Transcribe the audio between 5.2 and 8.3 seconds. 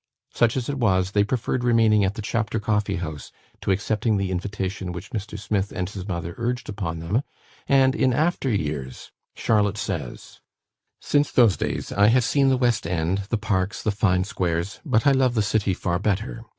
Smith and his mother urged upon them, and, in